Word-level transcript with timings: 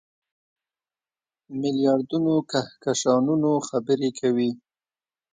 میلیاردونو 1.59 2.33
کهکشانونو 2.51 3.51
خبرې 3.67 4.09
کوي. 4.19 4.51